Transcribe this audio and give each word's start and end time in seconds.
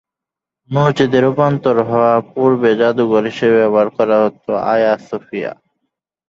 মসজিদে 0.69 1.19
রূপান্তর 1.21 1.77
হওয়ার 1.89 2.19
পূর্বে 2.31 2.69
জাদুঘর 2.79 3.23
হিসেবে 3.31 3.55
ব্যবহার 3.61 3.89
করা 3.97 4.17
হতো 4.23 4.51
আয়া 4.73 4.93
সোফিয়া। 5.07 5.51